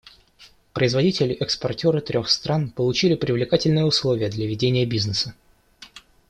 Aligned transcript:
Производители-экспортеры 0.73 2.01
трех 2.01 2.27
стран 2.27 2.71
получили 2.71 3.13
привлекательные 3.13 3.85
условия 3.85 4.29
для 4.31 4.47
ведения 4.47 4.83
бизнеса. 4.83 5.35